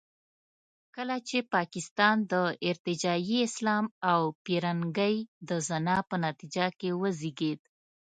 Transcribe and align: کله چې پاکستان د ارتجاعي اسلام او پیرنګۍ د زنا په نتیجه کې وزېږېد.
کله 0.95 1.15
چې 1.27 1.37
پاکستان 1.55 2.15
د 2.31 2.33
ارتجاعي 2.69 3.37
اسلام 3.47 3.85
او 4.11 4.21
پیرنګۍ 4.45 5.15
د 5.49 5.51
زنا 5.67 5.97
په 6.09 6.15
نتیجه 6.25 6.65
کې 6.79 6.89
وزېږېد. 7.01 7.59